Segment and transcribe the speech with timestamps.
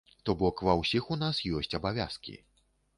[0.27, 2.39] То бок, ва ўсіх у нас ёсць абавязкі.